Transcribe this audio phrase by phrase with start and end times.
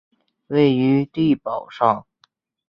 [0.47, 2.07] 位于地垒上。